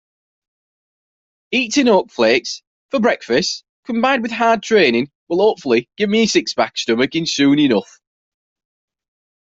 [1.51, 6.75] Eating oat flakes for breakfast combined with hard training will hopefully give me a six-pack
[6.75, 7.99] stomach soon enough.